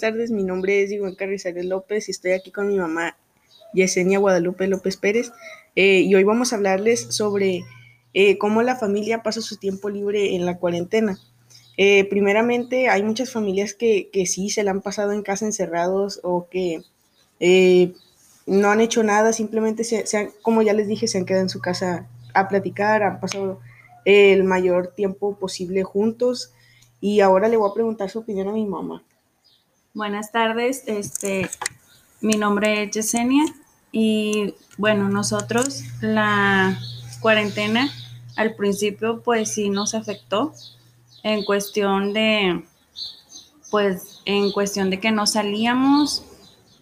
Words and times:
buenas 0.00 0.14
tardes. 0.14 0.30
Mi 0.30 0.44
nombre 0.44 0.82
es 0.82 0.90
Iván 0.92 1.14
Carrizales 1.14 1.66
López 1.66 2.08
y 2.08 2.12
estoy 2.12 2.32
aquí 2.32 2.50
con 2.50 2.68
mi 2.68 2.78
mamá 2.78 3.18
Yesenia 3.74 4.18
Guadalupe 4.18 4.66
López 4.66 4.96
Pérez. 4.96 5.30
Eh, 5.76 6.00
y 6.00 6.14
hoy 6.14 6.24
vamos 6.24 6.52
a 6.52 6.56
hablarles 6.56 7.08
sobre 7.10 7.64
eh, 8.14 8.38
cómo 8.38 8.62
la 8.62 8.76
familia 8.76 9.22
pasa 9.22 9.42
su 9.42 9.58
tiempo 9.58 9.90
libre 9.90 10.34
en 10.36 10.46
la 10.46 10.56
cuarentena. 10.56 11.18
Eh, 11.76 12.06
primeramente, 12.08 12.88
hay 12.88 13.02
muchas 13.02 13.30
familias 13.30 13.74
que, 13.74 14.08
que, 14.10 14.24
sí 14.24 14.48
se 14.48 14.62
la 14.64 14.70
han 14.70 14.80
pasado 14.80 15.12
en 15.12 15.22
casa 15.22 15.44
encerrados 15.44 16.20
o 16.22 16.48
que 16.48 16.82
no 18.46 18.70
han 18.70 18.80
hecho 18.80 19.02
nada, 19.02 19.34
simplemente, 19.34 19.84
se, 19.84 20.06
se 20.06 20.30
como 20.40 20.62
ya 20.62 20.72
les 20.72 20.88
dije, 20.88 21.08
se 21.08 21.18
han 21.18 21.26
quedado 21.26 21.42
en 21.42 21.50
su 21.50 21.60
casa 21.60 22.08
a 22.32 22.48
platicar, 22.48 23.02
han 23.02 23.20
pasado 23.20 23.60
el 24.06 24.44
mayor 24.44 24.94
tiempo 24.94 25.36
posible 25.38 25.82
juntos. 25.82 26.54
Y 27.02 27.20
ahora 27.20 27.48
le 27.48 27.58
voy 27.58 27.70
a 27.70 27.74
preguntar 27.74 28.08
su 28.08 28.20
opinión 28.20 28.48
a 28.48 28.52
mi 28.52 28.64
mamá. 28.64 29.04
Buenas 29.92 30.30
tardes, 30.30 30.84
este, 30.86 31.50
mi 32.20 32.34
nombre 32.34 32.84
es 32.84 32.92
Yesenia 32.92 33.44
y 33.90 34.54
bueno, 34.78 35.08
nosotros 35.08 35.82
la 36.00 36.78
cuarentena 37.18 37.90
al 38.36 38.54
principio 38.54 39.20
pues 39.20 39.52
sí 39.52 39.68
nos 39.68 39.96
afectó 39.96 40.54
en 41.24 41.42
cuestión 41.42 42.12
de, 42.12 42.62
pues 43.72 44.20
en 44.26 44.52
cuestión 44.52 44.90
de 44.90 45.00
que 45.00 45.10
no 45.10 45.26
salíamos, 45.26 46.22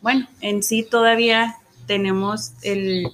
bueno, 0.03 0.29
en 0.43 0.63
sí 0.63 0.83
todavía 0.83 1.57
tenemos 1.87 2.53
el, 2.61 3.11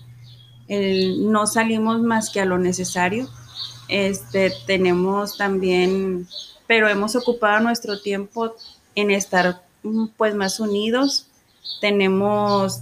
el 0.66 1.30
no 1.30 1.46
salimos 1.46 2.02
más 2.02 2.30
que 2.30 2.40
a 2.40 2.46
lo 2.46 2.58
necesario, 2.58 3.28
este, 3.86 4.52
tenemos 4.66 5.36
también, 5.36 6.27
pero 6.66 6.88
hemos 6.88 7.14
ocupado 7.14 7.61
nuestro 7.61 8.02
tiempo 8.02 8.56
en 8.96 9.12
estar 9.12 9.62
pues 10.16 10.34
más 10.34 10.60
unidos, 10.60 11.27
tenemos, 11.80 12.80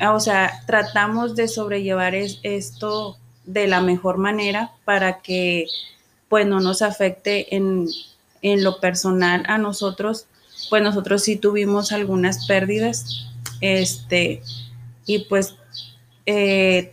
o 0.00 0.20
sea, 0.20 0.62
tratamos 0.66 1.34
de 1.34 1.48
sobrellevar 1.48 2.14
esto 2.14 3.18
de 3.44 3.66
la 3.66 3.80
mejor 3.80 4.18
manera 4.18 4.72
para 4.84 5.20
que 5.20 5.66
pues 6.28 6.46
no 6.46 6.60
nos 6.60 6.82
afecte 6.82 7.54
en, 7.56 7.88
en 8.40 8.64
lo 8.64 8.80
personal 8.80 9.44
a 9.46 9.58
nosotros, 9.58 10.26
pues 10.70 10.82
nosotros 10.82 11.22
sí 11.22 11.36
tuvimos 11.36 11.92
algunas 11.92 12.46
pérdidas, 12.46 13.26
este, 13.60 14.42
y 15.04 15.20
pues 15.26 15.56
eh, 16.26 16.92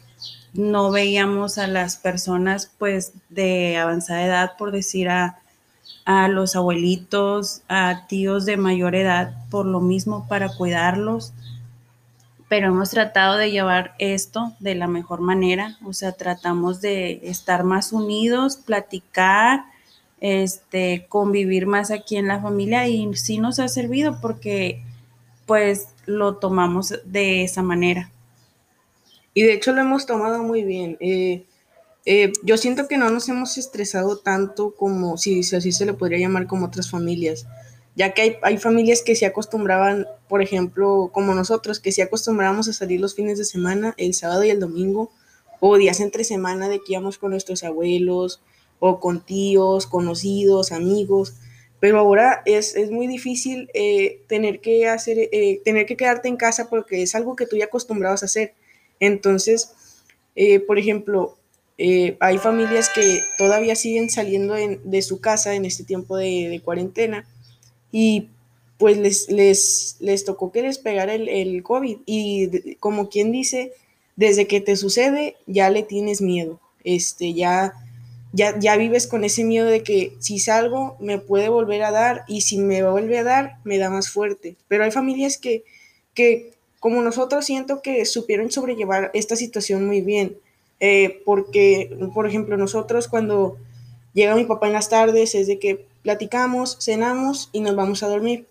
no 0.53 0.91
veíamos 0.91 1.57
a 1.57 1.67
las 1.67 1.97
personas 1.97 2.71
pues 2.77 3.13
de 3.29 3.77
avanzada 3.77 4.25
edad, 4.25 4.51
por 4.57 4.71
decir 4.71 5.09
a, 5.09 5.39
a 6.09 6.27
los 6.27 6.55
abuelitos, 6.55 7.61
a 7.67 8.07
tíos 8.07 8.43
de 8.47 8.57
mayor 8.57 8.95
edad, 8.95 9.35
por 9.51 9.67
lo 9.67 9.79
mismo 9.79 10.27
para 10.27 10.49
cuidarlos. 10.49 11.33
Pero 12.47 12.69
hemos 12.69 12.89
tratado 12.89 13.37
de 13.37 13.51
llevar 13.51 13.93
esto 13.99 14.53
de 14.59 14.73
la 14.73 14.87
mejor 14.87 15.21
manera, 15.21 15.77
o 15.85 15.93
sea, 15.93 16.13
tratamos 16.13 16.81
de 16.81 17.19
estar 17.21 17.63
más 17.63 17.93
unidos, 17.93 18.55
platicar, 18.57 19.65
este, 20.19 21.05
convivir 21.09 21.67
más 21.67 21.91
aquí 21.91 22.17
en 22.17 22.27
la 22.27 22.41
familia 22.41 22.87
y 22.87 23.15
sí 23.15 23.37
nos 23.37 23.59
ha 23.59 23.67
servido 23.67 24.19
porque 24.19 24.81
pues 25.45 25.89
lo 26.07 26.37
tomamos 26.37 26.91
de 27.05 27.43
esa 27.43 27.61
manera. 27.61 28.09
Y 29.35 29.43
de 29.43 29.53
hecho 29.53 29.73
lo 29.73 29.81
hemos 29.81 30.07
tomado 30.07 30.41
muy 30.41 30.63
bien. 30.63 30.97
Eh, 31.01 31.45
eh, 32.11 32.33
yo 32.41 32.57
siento 32.57 32.87
que 32.87 32.97
no 32.97 33.11
nos 33.11 33.29
hemos 33.29 33.59
estresado 33.59 34.17
tanto 34.17 34.73
como, 34.73 35.15
si, 35.19 35.41
así 35.41 35.71
se 35.71 35.85
le 35.85 35.93
podría 35.93 36.17
llamar, 36.17 36.47
como 36.47 36.65
otras 36.65 36.89
familias, 36.89 37.45
ya 37.95 38.15
que 38.15 38.23
hay, 38.23 38.35
hay, 38.41 38.57
familias 38.57 39.03
que 39.03 39.15
se 39.15 39.27
acostumbraban, 39.27 40.07
por 40.27 40.41
ejemplo, 40.41 41.11
como 41.13 41.35
nosotros, 41.35 41.79
que 41.79 41.91
se 41.91 42.01
acostumbrábamos 42.01 42.67
a 42.67 42.73
salir 42.73 42.99
los 42.99 43.13
fines 43.13 43.37
de 43.37 43.45
semana, 43.45 43.93
el 43.97 44.15
sábado 44.15 44.43
y 44.43 44.49
el 44.49 44.59
domingo, 44.59 45.11
o 45.59 45.77
días 45.77 45.99
entre 45.99 46.23
semana 46.23 46.67
de 46.67 46.79
que 46.79 46.93
íbamos 46.93 47.19
con 47.19 47.29
nuestros 47.29 47.63
abuelos, 47.63 48.41
o 48.79 48.99
con 48.99 49.23
tíos, 49.23 49.85
conocidos, 49.85 50.71
amigos, 50.71 51.35
pero 51.79 51.99
ahora 51.99 52.41
es, 52.45 52.75
es 52.75 52.89
muy 52.89 53.05
difícil 53.05 53.69
eh, 53.75 54.23
tener, 54.27 54.61
que 54.61 54.87
hacer, 54.87 55.29
eh, 55.31 55.61
tener 55.63 55.85
que 55.85 55.95
quedarte 55.95 56.27
en 56.27 56.37
casa 56.37 56.71
porque 56.71 57.03
es 57.03 57.13
algo 57.13 57.35
que 57.35 57.45
tú 57.45 57.55
ya 57.55 57.65
acostumbrabas 57.65 58.23
a 58.23 58.25
hacer. 58.25 58.55
Entonces, 58.99 59.73
eh, 60.35 60.59
por 60.59 60.79
ejemplo, 60.79 61.38
eh, 61.81 62.17
hay 62.19 62.37
familias 62.39 62.89
que 62.93 63.21
todavía 63.37 63.73
siguen 63.73 64.09
saliendo 64.09 64.53
de 64.55 65.01
su 65.01 65.21
casa 65.21 65.55
en 65.55 65.63
este 65.63 65.85
tiempo 65.85 66.17
de, 66.17 66.61
cuarentena 66.61 67.25
y 67.89 68.27
pues 68.77 68.97
les, 68.97 69.31
les, 69.31 69.95
les, 70.01 70.25
tocó 70.25 70.51
que 70.51 70.61
les 70.61 70.77
pegara 70.77 71.13
el, 71.13 71.29
el 71.29 71.63
COVID. 71.63 71.99
Y 72.05 72.75
como 72.81 73.07
quien 73.07 73.31
dice, 73.31 73.71
desde 74.17 74.45
que 74.45 74.59
te 74.59 74.75
sucede 74.75 75.37
ya 75.47 75.69
le 75.69 75.83
tienes 75.83 76.19
miedo, 76.19 76.59
este, 76.83 77.33
ya, 77.33 77.71
ya, 78.33 78.59
ya 78.59 78.75
vives 78.75 79.07
con 79.07 79.23
ese 79.23 79.45
miedo 79.45 79.67
de 79.67 79.81
que 79.81 80.17
si 80.19 80.37
salgo 80.39 80.97
me 80.99 81.17
puede 81.17 81.47
volver 81.47 81.83
a 81.83 81.91
dar 81.91 82.25
y 82.27 82.41
si 82.41 82.57
me 82.57 82.83
vuelve 82.83 83.19
a 83.19 83.23
dar 83.23 83.59
me 83.63 83.77
da 83.77 83.89
más 83.89 84.09
fuerte, 84.09 84.57
pero 84.67 84.83
hay 84.83 84.91
familias 84.91 85.37
que, 85.37 85.63
que 86.13 86.51
como 86.81 87.01
nosotros 87.01 87.45
siento 87.45 87.81
que 87.81 88.05
supieron 88.05 88.51
sobrellevar 88.51 89.11
esta 89.13 89.37
situación 89.37 89.87
muy 89.87 90.01
bien 90.01 90.35
eh, 90.79 91.21
porque, 91.25 91.97
por 92.13 92.27
ejemplo, 92.27 92.57
nosotros 92.57 93.07
cuando 93.07 93.57
llega 94.13 94.35
mi 94.35 94.45
papá 94.45 94.67
en 94.67 94.73
las 94.73 94.89
tardes 94.89 95.35
es 95.35 95.47
de 95.47 95.59
que 95.59 95.85
platicamos, 96.03 96.77
cenamos 96.79 97.49
y 97.51 97.61
nos 97.61 97.75
vamos 97.75 98.03
a 98.03 98.07
dormir. 98.07 98.47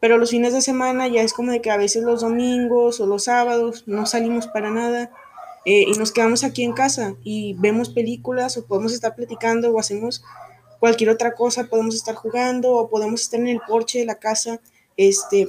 Pero 0.00 0.18
los 0.18 0.30
fines 0.30 0.52
de 0.52 0.62
semana 0.62 1.06
ya 1.06 1.22
es 1.22 1.32
como 1.32 1.52
de 1.52 1.60
que 1.60 1.70
a 1.70 1.76
veces 1.76 2.02
los 2.02 2.22
domingos 2.22 3.00
o 3.00 3.06
los 3.06 3.24
sábados 3.24 3.84
no 3.86 4.04
salimos 4.04 4.48
para 4.48 4.70
nada 4.70 5.12
eh, 5.64 5.84
y 5.86 5.92
nos 5.92 6.10
quedamos 6.10 6.42
aquí 6.42 6.64
en 6.64 6.72
casa 6.72 7.14
y 7.22 7.54
vemos 7.54 7.88
películas 7.90 8.56
o 8.56 8.66
podemos 8.66 8.92
estar 8.92 9.14
platicando 9.14 9.70
o 9.70 9.78
hacemos 9.78 10.24
cualquier 10.80 11.10
otra 11.10 11.34
cosa, 11.34 11.68
podemos 11.68 11.94
estar 11.94 12.16
jugando 12.16 12.72
o 12.72 12.90
podemos 12.90 13.20
estar 13.20 13.38
en 13.38 13.46
el 13.46 13.60
porche 13.60 14.00
de 14.00 14.04
la 14.04 14.16
casa, 14.16 14.60
este, 14.96 15.48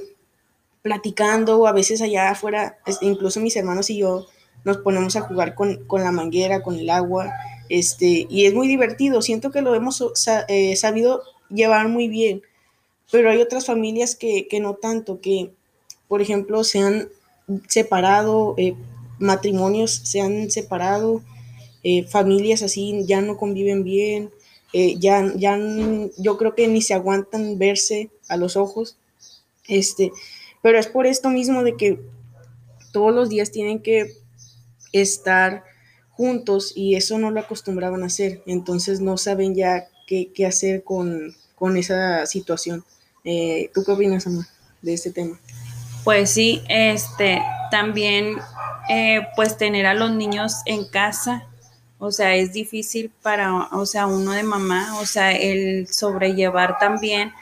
platicando 0.82 1.58
o 1.58 1.66
a 1.66 1.72
veces 1.72 2.00
allá 2.00 2.30
afuera, 2.30 2.78
este, 2.86 3.06
incluso 3.06 3.40
mis 3.40 3.56
hermanos 3.56 3.90
y 3.90 3.98
yo 3.98 4.28
nos 4.64 4.78
ponemos 4.78 5.14
a 5.16 5.20
jugar 5.20 5.54
con, 5.54 5.86
la 5.90 6.10
manguera, 6.10 6.62
con 6.62 6.78
el 6.78 6.90
agua, 6.90 7.32
este, 7.68 8.26
y 8.28 8.46
es 8.46 8.54
muy 8.54 8.66
divertido, 8.66 9.22
siento 9.22 9.50
que 9.50 9.62
lo 9.62 9.74
hemos 9.74 10.02
eh, 10.48 10.76
sabido 10.76 11.22
llevar 11.50 11.88
muy 11.88 12.08
bien, 12.08 12.42
pero 13.10 13.30
hay 13.30 13.40
otras 13.40 13.66
familias 13.66 14.16
que, 14.16 14.48
no 14.60 14.74
tanto, 14.74 15.20
que 15.20 15.50
por 16.08 16.22
ejemplo 16.22 16.64
se 16.64 16.80
han 16.80 17.08
separado, 17.68 18.54
eh, 18.56 18.74
matrimonios 19.18 19.92
se 19.92 20.20
han 20.20 20.50
separado, 20.50 21.22
eh, 21.82 22.04
familias 22.04 22.62
así 22.62 23.02
ya 23.04 23.20
no 23.20 23.36
conviven 23.36 23.84
bien, 23.84 24.30
ya, 24.98 25.32
ya 25.36 25.56
yo 26.18 26.36
creo 26.36 26.56
que 26.56 26.66
ni 26.66 26.82
se 26.82 26.94
aguantan 26.94 27.60
verse 27.60 28.10
a 28.28 28.36
los 28.36 28.56
ojos, 28.56 28.96
este, 29.68 30.10
pero 30.62 30.80
es 30.80 30.88
por 30.88 31.06
esto 31.06 31.30
mismo 31.30 31.62
de 31.62 31.76
que 31.76 32.00
todos 32.90 33.14
los 33.14 33.28
días 33.28 33.52
tienen 33.52 33.78
que 33.78 34.23
estar 34.94 35.64
juntos 36.10 36.72
y 36.74 36.94
eso 36.94 37.18
no 37.18 37.30
lo 37.30 37.40
acostumbraban 37.40 38.02
a 38.02 38.06
hacer, 38.06 38.42
entonces 38.46 39.00
no 39.00 39.16
saben 39.16 39.54
ya 39.54 39.88
qué, 40.06 40.32
qué 40.32 40.46
hacer 40.46 40.84
con, 40.84 41.34
con, 41.56 41.76
esa 41.76 42.24
situación. 42.26 42.84
Eh, 43.24 43.70
¿Tú 43.74 43.82
qué 43.84 43.92
opinas, 43.92 44.26
Amor, 44.26 44.44
de 44.80 44.94
este 44.94 45.10
tema? 45.10 45.38
Pues 46.04 46.30
sí, 46.30 46.62
este, 46.68 47.42
también 47.70 48.36
eh, 48.88 49.26
pues 49.34 49.56
tener 49.56 49.86
a 49.86 49.94
los 49.94 50.12
niños 50.12 50.56
en 50.66 50.84
casa, 50.84 51.46
o 51.98 52.12
sea, 52.12 52.34
es 52.36 52.52
difícil 52.52 53.10
para, 53.22 53.68
o 53.72 53.86
sea, 53.86 54.06
uno 54.06 54.32
de 54.32 54.42
mamá, 54.42 54.98
o 55.00 55.06
sea, 55.06 55.32
el 55.32 55.88
sobrellevar 55.88 56.78
también 56.78 57.32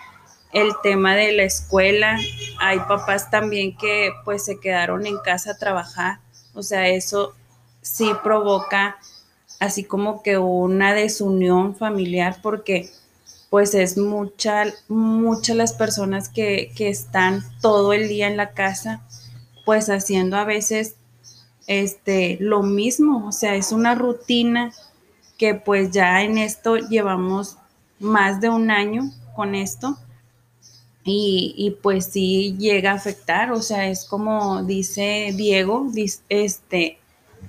el 0.53 0.71
tema 0.83 1.17
de 1.17 1.33
la 1.33 1.43
escuela. 1.43 2.17
Hay 2.61 2.79
papás 2.81 3.31
también 3.31 3.77
que 3.77 4.11
pues 4.25 4.45
se 4.45 4.61
quedaron 4.61 5.07
en 5.07 5.19
casa 5.19 5.53
a 5.53 5.59
trabajar, 5.59 6.21
o 6.55 6.63
sea, 6.63 6.89
eso 6.89 7.35
sí 7.83 8.11
provoca 8.23 8.97
así 9.61 9.85
como 9.85 10.23
que 10.23 10.39
una 10.39 10.95
desunión 10.95 11.77
familiar 11.77 12.39
porque 12.43 12.91
pues 13.51 13.75
es 13.75 13.99
mucha, 13.99 14.65
muchas 14.89 15.57
las 15.57 15.73
personas 15.75 16.31
que, 16.31 16.73
que, 16.75 16.89
están 16.89 17.45
todo 17.61 17.93
el 17.93 18.09
día 18.09 18.27
en 18.27 18.39
la 18.39 18.53
casa, 18.53 19.03
pues 19.67 19.91
haciendo 19.91 20.39
a 20.39 20.45
veces 20.45 20.97
este, 21.67 22.39
lo 22.41 22.63
mismo, 22.63 23.29
o 23.29 23.31
sea, 23.31 23.55
es 23.55 23.71
una 23.71 23.95
rutina 23.95 24.73
que 25.37 25.55
pues 25.55 25.91
ya 25.91 26.23
en 26.23 26.39
esto 26.39 26.77
llevamos 26.77 27.59
más 28.01 28.41
de 28.41 28.49
un 28.49 28.71
año 28.71 29.13
con 29.37 29.55
esto 29.55 29.99
y, 31.05 31.55
y 31.57 31.73
pues 31.73 32.07
sí 32.07 32.57
llega 32.59 32.93
a 32.93 32.95
afectar, 32.95 33.53
o 33.53 33.61
sea, 33.61 33.87
es 33.87 34.07
como 34.07 34.63
dice 34.63 35.35
Diego, 35.37 35.89
este, 36.31 36.99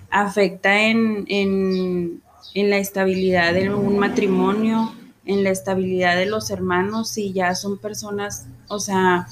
afecta 0.10 0.82
en, 0.82 1.26
en, 1.28 2.22
la 2.70 2.78
estabilidad 2.78 3.54
de 3.54 3.74
un 3.74 3.98
matrimonio, 3.98 4.94
en 5.26 5.44
la 5.44 5.50
estabilidad 5.50 6.16
de 6.16 6.28
los 6.28 6.52
hermanos 6.52 7.18
y 7.18 7.34
ya 7.34 7.56
son 7.56 7.78
personas, 7.78 8.46
o 8.68 8.80
sea, 8.80 9.28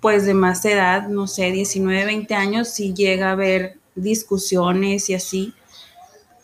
pues 0.00 0.26
de 0.26 0.34
más 0.34 0.64
edad, 0.64 1.08
no 1.08 1.26
sé, 1.26 1.52
19, 1.52 2.04
20 2.04 2.34
años, 2.34 2.68
si 2.68 2.92
llega 2.92 3.28
a 3.28 3.32
haber 3.32 3.78
discusiones 3.94 5.08
y 5.10 5.14
así, 5.14 5.54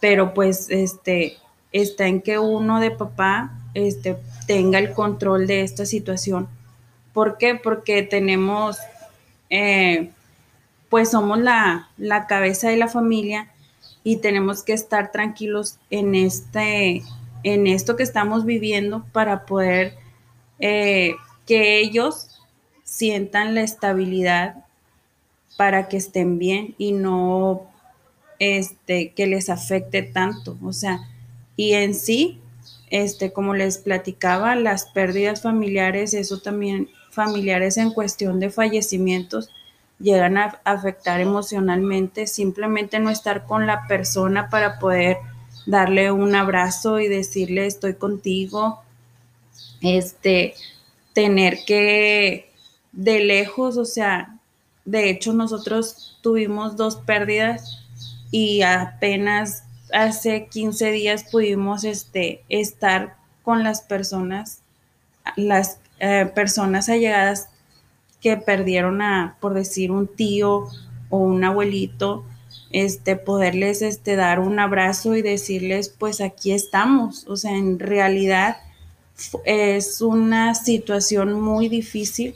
pero 0.01 0.33
pues 0.33 0.71
este 0.71 1.37
está 1.73 2.07
en 2.07 2.23
que 2.23 2.39
uno 2.39 2.81
de 2.81 2.91
papá 2.91 3.53
este 3.75 4.17
tenga 4.47 4.79
el 4.79 4.93
control 4.93 5.47
de 5.47 5.63
esta 5.63 5.87
situación. 5.87 6.49
¿Por 7.13 7.39
qué? 7.39 7.55
Porque 7.55 8.03
tenemos, 8.03 8.79
eh, 9.49 10.11
pues 10.91 11.13
somos 11.13 11.39
la, 11.39 11.89
la 11.97 12.27
cabeza 12.27 12.69
de 12.69 12.77
la 12.77 12.89
familia 12.89 13.49
y 14.05 14.17
tenemos 14.17 14.63
que 14.63 14.75
estar 14.75 15.13
tranquilos 15.13 15.79
en 15.89 16.15
este, 16.15 17.03
en 17.43 17.67
esto 17.67 17.97
que 17.97 18.03
estamos 18.03 18.45
viviendo 18.45 19.07
para 19.13 19.47
poder 19.47 19.95
eh, 20.59 21.15
que 21.47 21.79
ellos 21.79 22.41
sientan 22.85 23.55
la 23.55 23.63
estabilidad 23.63 24.65
para 25.57 25.89
que 25.89 25.97
estén 25.97 26.39
bien 26.39 26.75
y 26.77 26.93
no 26.93 27.71
este, 28.39 29.13
que 29.13 29.27
les 29.27 29.49
afecte 29.49 30.03
tanto. 30.03 30.59
O 30.63 30.73
sea, 30.73 31.01
y 31.57 31.75
en 31.75 31.95
sí, 31.95 32.41
este, 32.89 33.33
como 33.33 33.55
les 33.55 33.79
platicaba, 33.79 34.55
las 34.57 34.87
pérdidas 34.87 35.43
familiares, 35.43 36.15
eso 36.15 36.41
también, 36.41 36.89
familiares 37.11 37.77
en 37.77 37.93
cuestión 37.93 38.41
de 38.41 38.51
fallecimientos, 38.51 39.51
llegan 40.01 40.39
a 40.39 40.61
afectar 40.65 41.21
emocionalmente, 41.21 42.27
simplemente 42.27 42.99
no 42.99 43.11
estar 43.11 43.47
con 43.47 43.67
la 43.67 43.87
persona 43.87 44.49
para 44.49 44.79
poder 44.79 45.19
darle 45.67 46.11
un 46.11 46.35
abrazo 46.35 46.99
y 47.01 47.09
decirle 47.09 47.67
estoy 47.67 47.95
contigo, 47.95 48.83
este, 49.83 50.55
tener 51.13 51.59
que 51.67 52.51
de 52.93 53.21
lejos, 53.21 53.77
o 53.77 53.85
sea, 53.85 54.39
de 54.85 55.11
hecho 55.11 55.33
nosotros 55.33 56.19
tuvimos 56.23 56.77
dos 56.77 56.97
pérdidas 56.97 57.85
y 58.31 58.63
apenas 58.63 59.65
hace 59.93 60.47
15 60.47 60.93
días 60.93 61.25
pudimos 61.31 61.85
este, 61.85 62.43
estar 62.49 63.17
con 63.43 63.63
las 63.63 63.83
personas, 63.83 64.61
las 65.37 65.79
eh, 65.99 66.31
personas 66.35 66.89
allegadas 66.89 67.51
que 68.21 68.37
perdieron 68.37 69.03
a, 69.03 69.37
por 69.41 69.55
decir, 69.55 69.91
un 69.91 70.07
tío 70.07 70.69
o 71.09 71.19
un 71.19 71.43
abuelito, 71.45 72.25
este, 72.71 73.17
poderles 73.17 73.83
este, 73.83 74.17
dar 74.17 74.41
un 74.41 74.59
abrazo 74.59 75.17
y 75.17 75.23
decirles, 75.23 75.89
pues 75.89 76.21
aquí 76.21 76.53
estamos. 76.53 77.27
O 77.27 77.37
sea, 77.37 77.57
en 77.57 77.79
realidad 77.79 78.59
es 79.45 80.01
una 80.01 80.55
situación 80.55 81.41
muy 81.41 81.69
difícil 81.69 82.35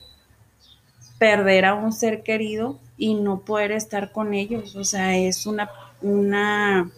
perder 1.18 1.64
a 1.64 1.74
un 1.74 1.92
ser 1.92 2.22
querido 2.22 2.78
y 2.96 3.14
no 3.14 3.40
poder 3.40 3.72
estar 3.72 4.12
con 4.12 4.34
ellos. 4.34 4.76
O 4.76 4.84
sea, 4.84 5.16
es 5.16 5.46
una, 5.46 5.70
una, 6.02 6.90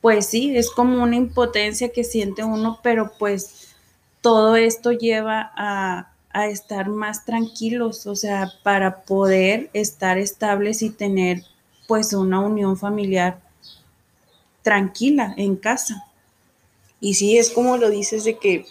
pues 0.00 0.26
sí, 0.26 0.56
es 0.56 0.70
como 0.70 1.02
una 1.02 1.16
impotencia 1.16 1.90
que 1.90 2.04
siente 2.04 2.44
uno, 2.44 2.80
pero 2.82 3.12
pues 3.18 3.74
todo 4.20 4.56
esto 4.56 4.92
lleva 4.92 5.52
a, 5.56 6.12
a 6.32 6.46
estar 6.46 6.88
más 6.88 7.24
tranquilos, 7.24 8.06
o 8.06 8.14
sea, 8.14 8.52
para 8.62 9.02
poder 9.02 9.70
estar 9.72 10.18
estables 10.18 10.82
y 10.82 10.90
tener 10.90 11.42
pues 11.88 12.12
una 12.12 12.40
unión 12.40 12.76
familiar 12.76 13.40
tranquila 14.62 15.34
en 15.36 15.56
casa. 15.56 16.04
Y 17.00 17.14
sí, 17.14 17.38
es 17.38 17.50
como 17.50 17.78
lo 17.78 17.90
dices 17.90 18.24
de 18.24 18.38
que, 18.38 18.64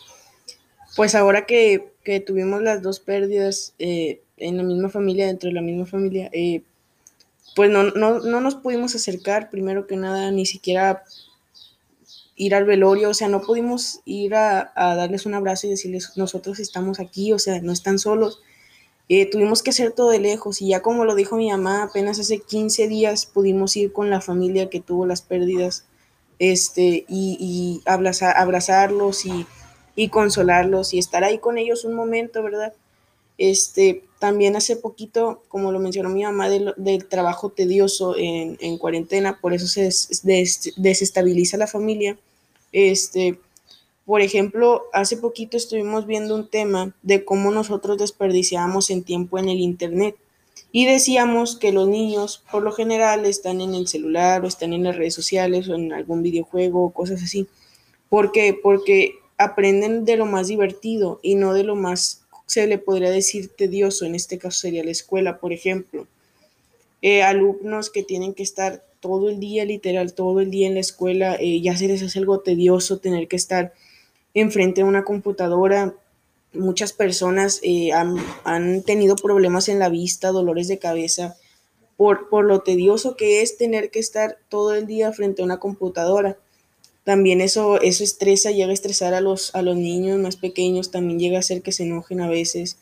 pues 0.96 1.16
ahora 1.16 1.46
que, 1.46 1.92
que 2.04 2.20
tuvimos 2.20 2.62
las 2.62 2.82
dos 2.82 3.00
pérdidas 3.00 3.74
eh, 3.80 4.22
en 4.38 4.58
la 4.58 4.64
misma 4.64 4.90
familia, 4.90 5.28
dentro 5.28 5.50
de 5.50 5.56
la 5.56 5.62
misma 5.62 5.86
familia, 5.86 6.30
eh, 6.32 6.62
pues 7.56 7.70
no, 7.70 7.84
no, 7.84 8.20
no 8.20 8.40
nos 8.40 8.56
pudimos 8.56 8.96
acercar, 8.96 9.50
primero 9.50 9.86
que 9.86 9.98
nada, 9.98 10.32
ni 10.32 10.46
siquiera 10.46 11.04
ir 12.40 12.56
al 12.56 12.64
velorio, 12.64 13.10
o 13.10 13.14
sea, 13.14 13.28
no 13.28 13.42
pudimos 13.42 14.00
ir 14.06 14.34
a, 14.34 14.72
darles 14.74 15.26
un 15.26 15.34
abrazo 15.34 15.68
y 15.68 15.72
decirles, 15.72 16.14
nosotros 16.16 16.62
estamos 16.62 17.02
aquí, 17.02 17.34
o 17.34 17.38
sea, 17.38 17.62
no 17.62 17.74
están 17.74 18.00
solos. 18.00 18.42
Eh, 19.10 19.30
tuvimos 19.30 19.62
que 19.62 19.72
hacer 19.72 19.92
todo 19.92 20.12
de 20.12 20.20
lejos 20.20 20.62
y 20.62 20.70
ya 20.70 20.82
como 20.82 21.04
lo 21.04 21.16
dijo 21.16 21.36
mi 21.36 21.52
mamá, 21.52 21.84
apenas 21.84 22.18
hace 22.18 22.40
15 22.40 22.88
días 22.88 23.26
pudimos 23.26 23.76
ir 23.76 23.92
con 23.92 24.10
la 24.10 24.22
familia 24.22 24.70
que 24.70 24.80
tuvo 24.80 25.06
las 25.06 25.22
pérdidas 25.22 25.86
este, 26.40 27.04
y, 27.10 27.82
abrazar, 27.86 28.38
abrazarlos 28.38 29.26
y, 29.26 29.46
y, 29.98 30.08
consolarlos 30.08 30.94
y 30.94 31.00
estar 31.00 31.26
ahí 31.26 31.40
con 31.40 31.58
ellos 31.58 31.84
un 31.84 31.94
momento, 31.94 32.42
¿verdad? 32.42 32.74
Este, 33.38 34.06
también 34.20 34.56
hace 34.56 34.78
poquito, 34.78 35.44
como 35.50 35.74
lo 35.74 35.80
mencionó 35.80 36.08
mi 36.08 36.24
mamá, 36.24 36.48
del, 36.48 37.06
trabajo 37.10 37.50
tedioso 37.50 38.16
en, 38.18 38.58
en, 38.62 38.78
cuarentena, 38.78 39.42
por 39.42 39.54
eso 39.54 39.68
se 39.68 39.84
des, 40.24 40.74
desestabiliza 40.78 41.58
la 41.58 41.68
familia 41.68 42.18
este, 42.72 43.40
por 44.06 44.22
ejemplo, 44.22 44.84
hace 44.94 45.18
poquito 45.18 45.58
estuvimos 45.58 46.06
viendo 46.06 46.36
un 46.36 46.50
tema 46.50 46.96
de 47.04 47.24
cómo 47.26 47.52
nosotros 47.52 47.98
desperdiciamos 47.98 48.90
en 48.90 49.04
tiempo 49.04 49.38
en 49.38 49.50
el 49.50 49.60
Internet 49.60 50.16
y 50.72 50.86
decíamos 50.86 51.58
que 51.58 51.72
los 51.72 51.88
niños 51.88 52.44
por 52.52 52.64
lo 52.64 52.72
general 52.72 53.26
están 53.26 53.62
en 53.62 53.74
el 53.74 53.88
celular 53.88 54.44
o 54.44 54.48
están 54.48 54.74
en 54.74 54.84
las 54.84 54.96
redes 54.96 55.16
sociales 55.16 55.68
o 55.68 55.76
en 55.76 55.94
algún 55.94 56.22
videojuego 56.22 56.86
o 56.86 56.94
cosas 56.94 57.24
así. 57.24 57.48
¿Por 58.10 58.32
qué? 58.32 58.58
Porque 58.62 59.16
aprenden 59.38 60.06
de 60.06 60.18
lo 60.18 60.26
más 60.26 60.48
divertido 60.48 61.20
y 61.24 61.36
no 61.36 61.54
de 61.54 61.64
lo 61.64 61.76
más, 61.76 62.24
se 62.46 62.68
le 62.68 62.78
podría 62.78 63.10
decir, 63.10 63.50
tedioso. 63.56 64.06
En 64.06 64.14
este 64.14 64.38
caso 64.38 64.60
sería 64.60 64.84
la 64.84 64.92
escuela, 64.92 65.40
por 65.40 65.54
ejemplo. 65.54 66.08
Eh, 67.02 67.24
alumnos 67.24 67.90
que 67.90 68.04
tienen 68.04 68.34
que 68.34 68.44
estar 68.44 68.84
todo 69.00 69.30
el 69.30 69.40
día, 69.40 69.66
literal, 69.66 70.14
todo 70.14 70.40
el 70.40 70.52
día 70.52 70.68
en 70.68 70.74
la 70.74 70.80
escuela, 70.82 71.36
eh, 71.40 71.62
ya 71.62 71.76
se 71.78 71.88
les 71.88 72.04
hace 72.04 72.20
algo 72.20 72.40
tedioso 72.40 73.00
tener 73.00 73.28
que 73.28 73.36
estar 73.36 73.74
enfrente 74.34 74.82
de 74.82 74.88
una 74.88 75.04
computadora. 75.04 75.96
Muchas 76.54 76.94
personas 76.94 77.60
eh, 77.64 77.92
han, 77.94 78.18
han, 78.44 78.84
tenido 78.84 79.16
problemas 79.16 79.70
en 79.70 79.80
la 79.80 79.90
vista, 79.90 80.32
dolores 80.32 80.68
de 80.68 80.80
cabeza, 80.80 81.38
por, 81.96 82.30
por 82.30 82.46
lo 82.46 82.62
tedioso 82.62 83.16
que 83.16 83.42
es 83.42 83.58
tener 83.58 83.92
que 83.92 84.00
estar 84.00 84.38
todo 84.50 84.74
el 84.74 84.88
día 84.88 85.12
frente 85.12 85.42
a 85.42 85.46
una 85.46 85.60
computadora. 85.60 86.38
También 87.04 87.42
eso, 87.42 87.82
eso 87.82 88.04
estresa, 88.04 88.52
llega 88.52 88.70
a 88.70 88.74
estresar 88.74 89.14
a 89.14 89.22
los, 89.22 89.56
a 89.56 89.62
los 89.62 89.76
niños 89.76 90.20
más 90.20 90.36
pequeños, 90.36 90.92
también 90.92 91.20
llega 91.20 91.38
a 91.38 91.40
hacer 91.40 91.62
que 91.62 91.72
se 91.72 91.84
enojen 91.84 92.22
a 92.22 92.30
veces. 92.30 92.78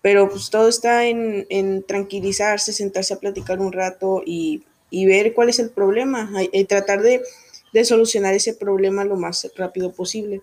Pero 0.00 0.28
pues 0.28 0.50
todo 0.50 0.68
está 0.68 1.06
en, 1.06 1.46
en 1.48 1.84
tranquilizarse, 1.84 2.72
sentarse 2.72 3.14
a 3.14 3.20
platicar 3.20 3.60
un 3.60 3.72
rato 3.72 4.22
y 4.26 4.64
y 4.92 5.06
ver 5.06 5.32
cuál 5.32 5.48
es 5.48 5.58
el 5.58 5.70
problema 5.70 6.30
y 6.52 6.64
tratar 6.64 7.00
de, 7.00 7.22
de, 7.72 7.84
solucionar 7.86 8.34
ese 8.34 8.52
problema 8.52 9.06
lo 9.06 9.16
más 9.16 9.50
rápido 9.56 9.90
posible. 9.90 10.42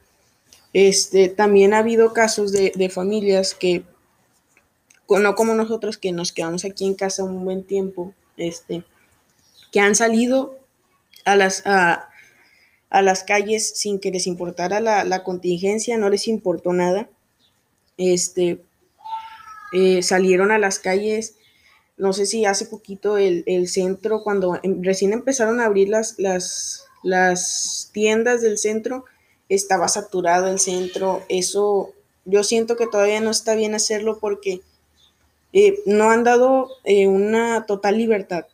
Este, 0.74 1.30
también 1.30 1.76
ha 1.76 1.78
habido 1.78 2.14
casos 2.14 2.52
de, 2.52 2.74
de, 2.76 2.90
familias 2.90 3.54
que, 3.54 3.84
no 5.08 5.36
como 5.36 5.54
nosotros, 5.54 6.00
que 6.00 6.12
nos 6.12 6.32
quedamos 6.32 6.66
aquí 6.66 6.88
en 6.88 6.96
casa 6.96 7.24
un 7.24 7.46
buen 7.46 7.64
tiempo, 7.64 8.16
este, 8.38 8.84
que 9.72 9.82
han 9.82 9.94
salido 9.94 10.58
a 11.26 11.36
las, 11.36 11.62
a, 11.68 12.10
a 12.90 13.02
las 13.04 13.24
calles 13.24 13.78
sin 13.78 14.00
que 14.00 14.10
les 14.10 14.26
importara 14.26 14.80
la, 14.80 15.04
la, 15.04 15.24
contingencia, 15.24 16.00
no 16.00 16.10
les 16.10 16.28
importó 16.28 16.74
nada. 16.74 17.08
Este, 17.98 18.64
eh, 19.74 20.02
salieron 20.02 20.52
a 20.52 20.58
las 20.58 20.80
calles 20.80 21.36
no 22.00 22.14
sé 22.14 22.26
si 22.26 22.46
hace 22.46 22.66
poquito 22.66 23.18
el, 23.18 23.68
centro, 23.68 24.24
cuando 24.24 24.58
em, 24.64 24.82
recién 24.82 25.14
empezaron 25.14 25.60
a 25.60 25.66
abrir 25.66 25.90
las, 25.90 26.18
las, 26.18 26.86
las 27.04 27.92
tiendas 27.94 28.42
del 28.42 28.58
centro, 28.58 29.06
estaba 29.50 29.88
saturado 29.90 30.48
el 30.48 30.60
centro. 30.60 31.24
Eso 31.28 31.94
yo 32.26 32.44
siento 32.44 32.78
que 32.78 32.88
todavía 32.88 33.20
no 33.20 33.32
está 33.32 33.54
bien 33.54 33.76
hacerlo 33.76 34.18
porque 34.20 34.62
eh, 35.52 35.80
no 35.86 36.10
han 36.10 36.24
dado 36.24 36.70
eh, 36.86 37.08
una 37.08 37.66
total 37.66 37.98
libertad. 37.98 38.46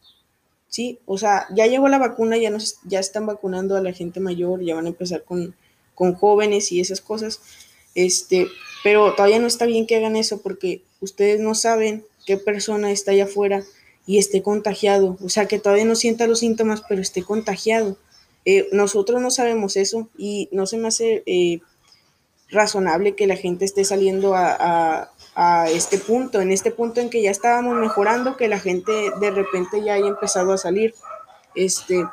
Sí, 0.68 1.00
o 1.06 1.18
sea, 1.18 1.46
ya 1.56 1.68
llegó 1.68 1.88
la 1.88 2.00
vacuna, 2.00 2.38
ya, 2.38 2.50
nos, 2.50 2.80
ya 2.84 3.00
están 3.00 3.28
vacunando 3.28 3.78
a 3.78 3.82
la 3.82 3.94
gente 3.94 4.20
mayor, 4.20 4.64
ya 4.64 4.76
van 4.76 4.86
a 4.86 4.90
empezar 4.90 5.24
con, 5.24 5.56
con 5.94 6.16
jóvenes 6.16 6.72
y 6.72 6.82
esas 6.82 7.00
cosas. 7.00 7.42
Este, 7.94 8.48
pero 8.84 9.14
todavía 9.14 9.40
no 9.40 9.48
está 9.48 9.66
bien 9.66 9.86
que 9.86 9.96
hagan 9.96 10.16
eso 10.16 10.42
porque 10.42 10.82
ustedes 11.00 11.40
no 11.40 11.54
saben 11.54 12.04
qué 12.26 12.38
persona 12.38 12.92
está 12.92 13.12
allá 13.12 13.26
afuera 13.26 13.64
y 14.06 14.18
esté 14.20 14.44
contagiado, 14.44 15.18
o 15.24 15.30
sea, 15.30 15.48
que 15.48 15.60
todavía 15.60 15.86
no 15.86 15.96
sienta 15.96 16.28
los 16.28 16.40
síntomas, 16.40 16.84
pero 16.88 17.02
esté 17.02 17.24
contagiado. 17.24 17.98
Eh, 18.46 18.68
nosotros 18.72 19.22
no 19.22 19.32
sabemos 19.32 19.76
eso 19.76 20.08
y 20.18 20.48
no 20.52 20.68
se 20.68 20.78
me 20.78 20.90
hace 20.90 21.24
eh, 21.26 21.62
razonable 22.50 23.16
que 23.16 23.26
la 23.26 23.36
gente 23.36 23.66
esté 23.66 23.84
saliendo 23.84 24.34
a, 24.36 25.12
este 25.70 25.98
punto, 25.98 26.40
en 26.40 26.52
este 26.52 26.72
punto 26.72 27.02
en 27.02 27.10
que 27.10 27.22
ya 27.22 27.30
estábamos 27.30 27.76
mejorando, 27.76 28.38
que 28.38 28.48
la 28.48 28.60
gente 28.60 28.94
de 29.20 29.32
repente 29.32 29.84
ya 29.84 29.96
haya 29.96 30.08
empezado 30.08 30.54
a 30.54 30.58
salir. 30.58 30.94
Este, 31.56 32.06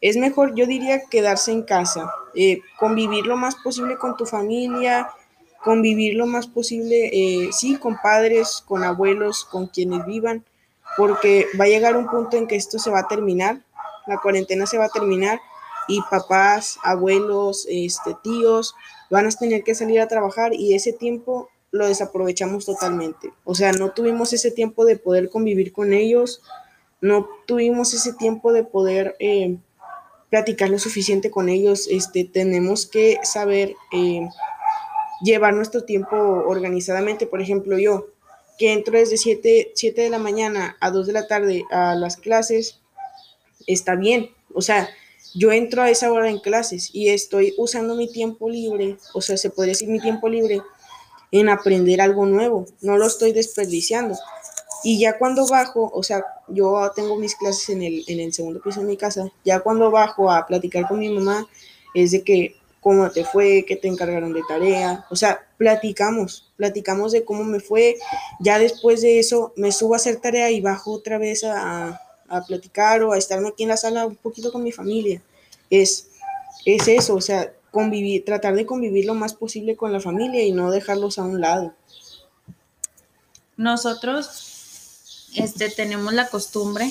es 0.00 0.16
mejor, 0.16 0.54
yo 0.54 0.66
diría, 0.66 1.02
quedarse 1.10 1.52
en 1.52 1.62
casa. 1.62 2.10
eh, 2.34 2.60
convivir 2.78 3.26
lo 3.26 3.36
más 3.36 3.56
posible 3.56 3.98
con 3.98 4.16
tu 4.16 4.24
familia, 4.24 5.10
convivir 5.66 6.14
lo 6.14 6.26
más 6.26 6.46
posible, 6.46 7.10
eh, 7.12 7.48
sí, 7.50 7.76
con 7.76 7.96
padres, 8.00 8.62
con 8.64 8.84
abuelos, 8.84 9.44
con 9.44 9.66
quienes 9.66 10.06
vivan, 10.06 10.44
porque 10.96 11.48
va 11.60 11.64
a 11.64 11.68
llegar 11.68 11.96
un 11.96 12.06
punto 12.06 12.36
en 12.36 12.46
que 12.46 12.54
esto 12.54 12.78
se 12.78 12.88
va 12.88 13.00
a 13.00 13.08
terminar, 13.08 13.62
la 14.06 14.18
cuarentena 14.18 14.64
se 14.66 14.78
va 14.78 14.84
a 14.84 14.90
terminar 14.90 15.40
y 15.88 16.00
papás, 16.08 16.78
abuelos, 16.84 17.66
este, 17.68 18.14
tíos 18.22 18.76
van 19.10 19.26
a 19.26 19.30
tener 19.30 19.64
que 19.64 19.74
salir 19.74 20.00
a 20.00 20.06
trabajar 20.06 20.54
y 20.54 20.74
ese 20.74 20.92
tiempo 20.92 21.50
lo 21.72 21.88
desaprovechamos 21.88 22.64
totalmente. 22.64 23.32
O 23.42 23.56
sea, 23.56 23.72
no 23.72 23.90
tuvimos 23.90 24.32
ese 24.32 24.52
tiempo 24.52 24.84
de 24.84 24.94
poder 24.94 25.30
convivir 25.30 25.72
con 25.72 25.92
ellos, 25.92 26.42
no 27.00 27.28
tuvimos 27.44 27.92
ese 27.92 28.12
tiempo 28.12 28.52
de 28.52 28.62
poder 28.62 29.16
eh, 29.18 29.56
platicar 30.30 30.70
lo 30.70 30.78
suficiente 30.78 31.32
con 31.32 31.48
ellos. 31.48 31.88
Este, 31.90 32.22
tenemos 32.22 32.86
que 32.86 33.18
saber 33.24 33.74
eh, 33.90 34.28
llevar 35.22 35.54
nuestro 35.54 35.84
tiempo 35.84 36.16
organizadamente. 36.16 37.26
Por 37.26 37.40
ejemplo, 37.40 37.78
yo, 37.78 38.08
que 38.58 38.72
entro 38.72 38.98
desde 38.98 39.16
7, 39.16 39.72
7 39.74 40.00
de 40.00 40.10
la 40.10 40.18
mañana 40.18 40.76
a 40.80 40.90
2 40.90 41.06
de 41.06 41.12
la 41.12 41.26
tarde 41.26 41.64
a 41.70 41.94
las 41.94 42.16
clases, 42.16 42.80
está 43.66 43.94
bien. 43.94 44.30
O 44.54 44.62
sea, 44.62 44.88
yo 45.34 45.52
entro 45.52 45.82
a 45.82 45.90
esa 45.90 46.10
hora 46.10 46.30
en 46.30 46.38
clases 46.38 46.90
y 46.94 47.08
estoy 47.08 47.54
usando 47.58 47.94
mi 47.94 48.10
tiempo 48.10 48.48
libre, 48.48 48.96
o 49.12 49.20
sea, 49.20 49.36
se 49.36 49.50
podría 49.50 49.72
decir 49.72 49.88
mi 49.88 50.00
tiempo 50.00 50.28
libre 50.28 50.62
en 51.30 51.48
aprender 51.48 52.00
algo 52.00 52.24
nuevo, 52.24 52.66
no 52.80 52.96
lo 52.96 53.06
estoy 53.06 53.32
desperdiciando. 53.32 54.16
Y 54.82 55.00
ya 55.00 55.18
cuando 55.18 55.46
bajo, 55.46 55.90
o 55.92 56.02
sea, 56.02 56.24
yo 56.48 56.90
tengo 56.94 57.16
mis 57.16 57.34
clases 57.34 57.68
en 57.70 57.82
el, 57.82 58.04
en 58.06 58.20
el 58.20 58.32
segundo 58.32 58.60
piso 58.62 58.80
de 58.80 58.86
mi 58.86 58.96
casa, 58.96 59.28
ya 59.44 59.60
cuando 59.60 59.90
bajo 59.90 60.30
a 60.30 60.46
platicar 60.46 60.86
con 60.86 61.00
mi 61.00 61.08
mamá, 61.08 61.46
es 61.94 62.12
de 62.12 62.22
que 62.22 62.56
cómo 62.86 63.10
te 63.10 63.24
fue, 63.24 63.64
qué 63.66 63.74
te 63.74 63.88
encargaron 63.88 64.32
de 64.32 64.44
tarea, 64.46 65.04
o 65.10 65.16
sea, 65.16 65.44
platicamos, 65.58 66.52
platicamos 66.54 67.10
de 67.10 67.24
cómo 67.24 67.42
me 67.42 67.58
fue, 67.58 67.96
ya 68.38 68.60
después 68.60 69.00
de 69.00 69.18
eso 69.18 69.52
me 69.56 69.72
subo 69.72 69.94
a 69.94 69.96
hacer 69.96 70.20
tarea 70.20 70.52
y 70.52 70.60
bajo 70.60 70.92
otra 70.92 71.18
vez 71.18 71.42
a, 71.42 72.00
platicar 72.46 73.02
o 73.02 73.10
a 73.10 73.18
estarme 73.18 73.48
aquí 73.48 73.64
en 73.64 73.70
la 73.70 73.76
sala 73.76 74.06
un 74.06 74.14
poquito 74.14 74.52
con 74.52 74.62
mi 74.62 74.70
familia. 74.70 75.20
Es, 75.68 76.10
es 76.64 76.86
eso, 76.86 77.16
o 77.16 77.20
sea, 77.20 77.52
convivir, 77.72 78.24
tratar 78.24 78.54
de 78.54 78.66
convivir 78.66 79.04
lo 79.04 79.14
más 79.14 79.34
posible 79.34 79.74
con 79.74 79.92
la 79.92 79.98
familia 79.98 80.44
y 80.44 80.52
no 80.52 80.70
dejarlos 80.70 81.18
a 81.18 81.24
un 81.24 81.40
lado. 81.40 81.74
Nosotros 83.56 85.32
este, 85.34 85.70
tenemos 85.70 86.12
la 86.12 86.28
costumbre, 86.28 86.88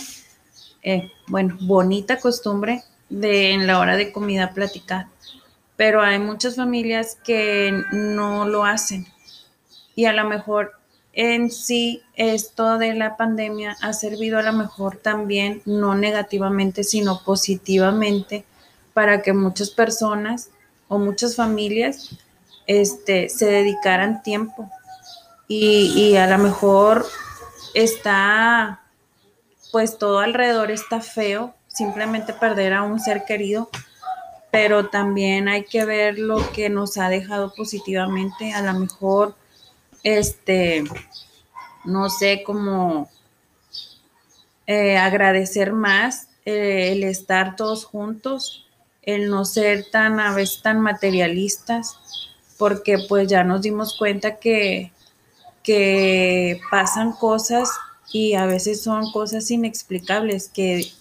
eh, 0.83 1.09
bueno, 1.27 1.57
bonita 1.61 2.19
costumbre 2.19 2.83
de 3.07 3.51
en 3.51 3.65
la 3.65 3.79
hora 3.79 3.95
de 3.95 4.11
comida 4.11 4.53
platicar 4.53 5.07
pero 5.75 6.01
hay 6.01 6.19
muchas 6.19 6.55
familias 6.55 7.17
que 7.23 7.83
no 7.91 8.47
lo 8.47 8.65
hacen. 8.65 9.05
Y 9.95 10.05
a 10.05 10.13
lo 10.13 10.25
mejor 10.25 10.73
en 11.13 11.49
sí 11.49 12.01
esto 12.15 12.77
de 12.77 12.93
la 12.93 13.17
pandemia 13.17 13.77
ha 13.81 13.93
servido 13.93 14.37
a 14.37 14.43
lo 14.43 14.53
mejor 14.53 14.97
también 14.97 15.61
no 15.65 15.95
negativamente 15.95 16.83
sino 16.83 17.23
positivamente 17.23 18.43
para 18.93 19.21
que 19.21 19.31
muchas 19.31 19.69
personas 19.69 20.49
o 20.89 20.99
muchas 20.99 21.35
familias 21.35 22.17
este, 22.67 23.29
se 23.29 23.45
dedicaran 23.45 24.23
tiempo. 24.23 24.69
Y, 25.47 25.93
y 25.95 26.17
a 26.17 26.27
lo 26.27 26.37
mejor 26.37 27.05
está 27.73 28.81
pues 29.71 29.97
todo 29.97 30.19
alrededor 30.19 30.71
está 30.71 31.01
feo 31.01 31.53
simplemente 31.67 32.33
perder 32.33 32.73
a 32.73 32.83
un 32.83 32.99
ser 32.99 33.25
querido 33.25 33.69
pero 34.55 34.87
también 34.87 35.49
hay 35.49 35.65
que 35.65 35.83
ver 35.83 36.17
lo 36.17 36.37
que 36.53 36.69
nos 36.69 36.97
ha 36.97 37.09
dejado 37.09 37.53
positivamente. 37.53 38.53
A 38.53 38.61
lo 38.61 38.79
mejor, 38.79 39.35
este, 40.01 40.85
no 41.83 42.09
sé 42.09 42.41
cómo 42.41 43.09
eh, 44.65 44.95
agradecer 44.95 45.73
más 45.73 46.29
eh, 46.45 46.93
el 46.93 47.03
estar 47.03 47.57
todos 47.57 47.83
juntos, 47.83 48.65
el 49.01 49.29
no 49.29 49.43
ser 49.43 49.87
tan 49.91 50.21
a 50.21 50.33
veces 50.33 50.61
tan 50.61 50.79
materialistas, 50.79 51.97
porque 52.57 52.97
pues 53.09 53.27
ya 53.27 53.43
nos 53.43 53.61
dimos 53.61 53.97
cuenta 53.97 54.37
que, 54.37 54.93
que 55.63 56.61
pasan 56.71 57.11
cosas 57.11 57.69
y 58.09 58.35
a 58.35 58.45
veces 58.45 58.81
son 58.81 59.11
cosas 59.11 59.51
inexplicables 59.51 60.47
que, 60.47 60.93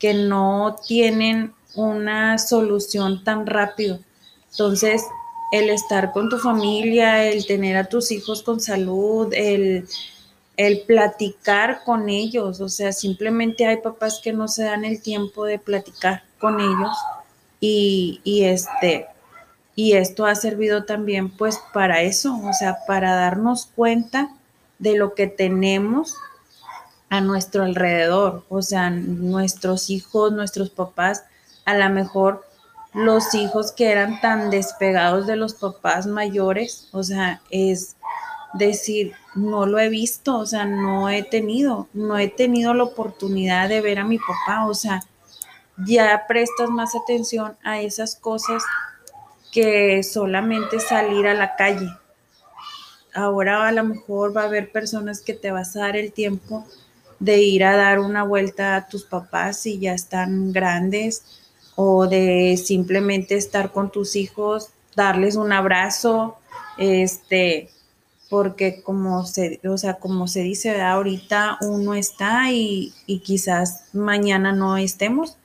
que 0.00 0.14
no 0.14 0.74
tienen 0.88 1.54
una 1.74 2.38
solución 2.38 3.24
tan 3.24 3.46
rápido. 3.46 3.98
Entonces, 4.50 5.04
el 5.52 5.70
estar 5.70 6.12
con 6.12 6.28
tu 6.28 6.38
familia, 6.38 7.24
el 7.24 7.46
tener 7.46 7.76
a 7.76 7.88
tus 7.88 8.10
hijos 8.10 8.42
con 8.42 8.60
salud, 8.60 9.32
el, 9.32 9.86
el 10.56 10.82
platicar 10.82 11.82
con 11.84 12.08
ellos, 12.08 12.60
o 12.60 12.68
sea, 12.68 12.92
simplemente 12.92 13.66
hay 13.66 13.78
papás 13.78 14.20
que 14.22 14.32
no 14.32 14.48
se 14.48 14.64
dan 14.64 14.84
el 14.84 15.00
tiempo 15.00 15.44
de 15.44 15.58
platicar 15.58 16.24
con 16.38 16.60
ellos 16.60 16.96
y, 17.60 18.20
y 18.24 18.44
este 18.44 19.06
y 19.74 19.92
esto 19.92 20.26
ha 20.26 20.34
servido 20.34 20.84
también 20.84 21.30
pues 21.30 21.60
para 21.72 22.02
eso, 22.02 22.36
o 22.36 22.52
sea, 22.52 22.78
para 22.88 23.14
darnos 23.14 23.66
cuenta 23.76 24.28
de 24.80 24.96
lo 24.96 25.14
que 25.14 25.28
tenemos 25.28 26.16
a 27.10 27.20
nuestro 27.20 27.62
alrededor, 27.62 28.44
o 28.48 28.60
sea, 28.60 28.90
nuestros 28.90 29.88
hijos, 29.88 30.32
nuestros 30.32 30.70
papás 30.70 31.22
a 31.68 31.74
lo 31.74 31.90
mejor 31.90 32.46
los 32.94 33.34
hijos 33.34 33.72
que 33.72 33.92
eran 33.92 34.22
tan 34.22 34.48
despegados 34.48 35.26
de 35.26 35.36
los 35.36 35.52
papás 35.52 36.06
mayores, 36.06 36.88
o 36.92 37.02
sea, 37.02 37.42
es 37.50 37.96
decir, 38.54 39.12
no 39.34 39.66
lo 39.66 39.78
he 39.78 39.90
visto, 39.90 40.38
o 40.38 40.46
sea, 40.46 40.64
no 40.64 41.10
he 41.10 41.22
tenido, 41.22 41.86
no 41.92 42.16
he 42.16 42.28
tenido 42.28 42.72
la 42.72 42.84
oportunidad 42.84 43.68
de 43.68 43.82
ver 43.82 43.98
a 43.98 44.04
mi 44.04 44.18
papá, 44.18 44.64
o 44.66 44.72
sea, 44.72 45.02
ya 45.76 46.24
prestas 46.26 46.70
más 46.70 46.94
atención 46.96 47.54
a 47.62 47.82
esas 47.82 48.16
cosas 48.16 48.62
que 49.52 50.02
solamente 50.02 50.80
salir 50.80 51.26
a 51.26 51.34
la 51.34 51.54
calle. 51.54 51.90
Ahora 53.14 53.68
a 53.68 53.72
lo 53.72 53.84
mejor 53.84 54.34
va 54.34 54.44
a 54.44 54.46
haber 54.46 54.72
personas 54.72 55.20
que 55.20 55.34
te 55.34 55.50
vas 55.50 55.76
a 55.76 55.80
dar 55.80 55.96
el 55.96 56.14
tiempo 56.14 56.66
de 57.18 57.42
ir 57.42 57.62
a 57.64 57.76
dar 57.76 57.98
una 57.98 58.22
vuelta 58.22 58.74
a 58.74 58.88
tus 58.88 59.04
papás 59.04 59.58
si 59.58 59.78
ya 59.78 59.92
están 59.92 60.50
grandes, 60.50 61.47
o 61.80 62.08
de 62.08 62.56
simplemente 62.56 63.36
estar 63.36 63.70
con 63.70 63.92
tus 63.92 64.16
hijos, 64.16 64.70
darles 64.96 65.36
un 65.36 65.52
abrazo, 65.52 66.36
este, 66.76 67.70
porque 68.28 68.82
como 68.82 69.24
se, 69.24 69.60
o 69.64 69.78
sea, 69.78 69.94
como 69.94 70.26
se 70.26 70.40
dice 70.40 70.80
ahorita 70.80 71.58
uno 71.60 71.94
está 71.94 72.50
y, 72.50 72.92
y 73.06 73.20
quizás 73.20 73.84
mañana 73.92 74.50
no 74.50 74.76
estemos. 74.76 75.36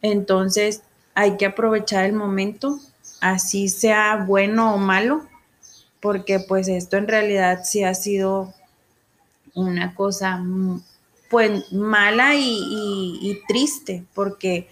Entonces 0.00 0.80
hay 1.14 1.36
que 1.36 1.44
aprovechar 1.44 2.06
el 2.06 2.14
momento, 2.14 2.80
así 3.20 3.68
sea 3.68 4.24
bueno 4.26 4.76
o 4.76 4.78
malo, 4.78 5.26
porque 6.00 6.40
pues 6.40 6.68
esto 6.68 6.96
en 6.96 7.06
realidad 7.06 7.60
sí 7.64 7.84
ha 7.84 7.92
sido 7.92 8.54
una 9.52 9.94
cosa 9.94 10.42
pues 11.28 11.70
mala 11.70 12.34
y, 12.34 13.18
y 13.20 13.42
triste, 13.46 14.04
porque 14.14 14.70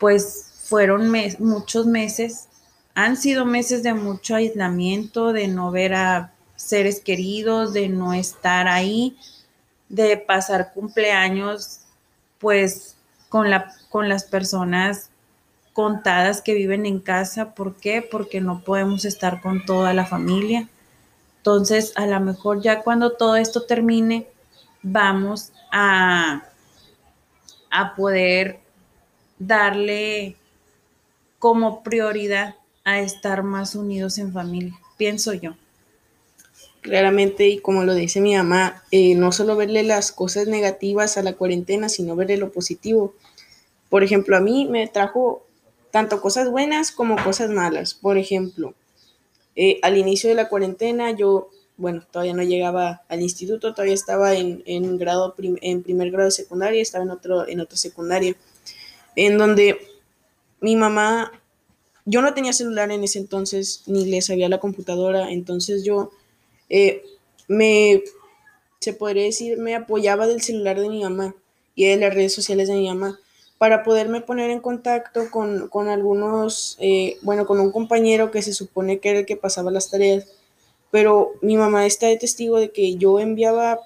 pues 0.00 0.46
fueron 0.64 1.12
muchos 1.38 1.86
meses, 1.86 2.48
han 2.94 3.16
sido 3.16 3.44
meses 3.44 3.82
de 3.82 3.94
mucho 3.94 4.34
aislamiento, 4.34 5.32
de 5.32 5.46
no 5.46 5.70
ver 5.70 5.94
a 5.94 6.32
seres 6.56 7.00
queridos, 7.00 7.72
de 7.72 7.88
no 7.88 8.12
estar 8.14 8.66
ahí, 8.66 9.16
de 9.88 10.16
pasar 10.16 10.72
cumpleaños 10.72 11.80
pues 12.38 12.96
con, 13.28 13.50
la, 13.50 13.74
con 13.90 14.08
las 14.08 14.24
personas 14.24 15.10
contadas 15.72 16.40
que 16.40 16.54
viven 16.54 16.86
en 16.86 17.00
casa. 17.00 17.54
¿Por 17.54 17.76
qué? 17.76 18.00
Porque 18.02 18.40
no 18.40 18.62
podemos 18.62 19.04
estar 19.04 19.40
con 19.42 19.64
toda 19.64 19.92
la 19.92 20.06
familia. 20.06 20.68
Entonces, 21.38 21.92
a 21.96 22.06
lo 22.06 22.20
mejor 22.20 22.62
ya 22.62 22.82
cuando 22.82 23.12
todo 23.12 23.36
esto 23.36 23.62
termine, 23.62 24.26
vamos 24.82 25.52
a, 25.70 26.44
a 27.70 27.94
poder 27.94 28.59
darle 29.40 30.36
como 31.40 31.82
prioridad 31.82 32.54
a 32.84 33.00
estar 33.00 33.42
más 33.42 33.74
unidos 33.74 34.18
en 34.18 34.32
familia, 34.32 34.78
pienso 34.96 35.32
yo. 35.32 35.56
Claramente, 36.82 37.48
y 37.48 37.58
como 37.58 37.84
lo 37.84 37.94
dice 37.94 38.20
mi 38.20 38.36
mamá, 38.36 38.82
eh, 38.90 39.14
no 39.14 39.32
solo 39.32 39.56
verle 39.56 39.82
las 39.82 40.12
cosas 40.12 40.46
negativas 40.46 41.18
a 41.18 41.22
la 41.22 41.34
cuarentena, 41.34 41.88
sino 41.88 42.16
verle 42.16 42.36
lo 42.36 42.52
positivo. 42.52 43.14
Por 43.88 44.02
ejemplo, 44.02 44.36
a 44.36 44.40
mí 44.40 44.66
me 44.66 44.86
trajo 44.86 45.44
tanto 45.90 46.22
cosas 46.22 46.50
buenas 46.50 46.92
como 46.92 47.22
cosas 47.22 47.50
malas. 47.50 47.94
Por 47.94 48.16
ejemplo, 48.16 48.74
eh, 49.56 49.78
al 49.82 49.98
inicio 49.98 50.30
de 50.30 50.36
la 50.36 50.48
cuarentena 50.48 51.10
yo, 51.10 51.50
bueno, 51.76 52.02
todavía 52.10 52.34
no 52.34 52.42
llegaba 52.42 53.02
al 53.08 53.20
instituto, 53.20 53.74
todavía 53.74 53.94
estaba 53.94 54.34
en, 54.34 54.62
en 54.64 54.96
grado 54.96 55.34
en 55.38 55.82
primer 55.82 56.10
grado 56.10 56.26
de 56.26 56.32
secundaria, 56.32 56.80
estaba 56.80 57.04
en 57.04 57.10
otro 57.10 57.48
en 57.48 57.60
otra 57.60 57.76
secundaria 57.76 58.36
en 59.16 59.38
donde 59.38 59.78
mi 60.60 60.76
mamá 60.76 61.32
yo 62.04 62.22
no 62.22 62.34
tenía 62.34 62.52
celular 62.52 62.90
en 62.90 63.04
ese 63.04 63.18
entonces, 63.18 63.82
ni 63.86 64.06
le 64.06 64.22
sabía 64.22 64.48
la 64.48 64.58
computadora, 64.58 65.30
entonces 65.30 65.84
yo 65.84 66.10
eh, 66.68 67.02
me, 67.46 68.02
se 68.80 68.92
podría 68.92 69.24
decir, 69.24 69.58
me 69.58 69.74
apoyaba 69.74 70.26
del 70.26 70.42
celular 70.42 70.80
de 70.80 70.88
mi 70.88 71.02
mamá 71.02 71.34
y 71.74 71.84
de 71.84 71.96
las 71.96 72.14
redes 72.14 72.34
sociales 72.34 72.68
de 72.68 72.74
mi 72.74 72.88
mamá 72.88 73.18
para 73.58 73.82
poderme 73.82 74.22
poner 74.22 74.50
en 74.50 74.60
contacto 74.60 75.30
con, 75.30 75.68
con 75.68 75.88
algunos, 75.88 76.78
eh, 76.80 77.18
bueno, 77.20 77.46
con 77.46 77.60
un 77.60 77.70
compañero 77.70 78.30
que 78.30 78.40
se 78.40 78.54
supone 78.54 79.00
que 79.00 79.10
era 79.10 79.18
el 79.20 79.26
que 79.26 79.36
pasaba 79.36 79.70
las 79.70 79.90
tareas, 79.90 80.26
pero 80.90 81.32
mi 81.42 81.56
mamá 81.56 81.86
está 81.86 82.06
de 82.06 82.16
testigo 82.16 82.58
de 82.58 82.70
que 82.70 82.96
yo 82.96 83.20
enviaba, 83.20 83.80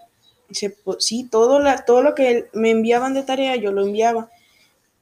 sí, 0.99 1.29
todo, 1.29 1.59
la, 1.59 1.85
todo 1.85 2.03
lo 2.03 2.15
que 2.15 2.49
me 2.53 2.71
enviaban 2.71 3.15
de 3.15 3.25
tarea, 3.25 3.57
yo 3.57 3.73
lo 3.73 3.83
enviaba. 3.83 4.31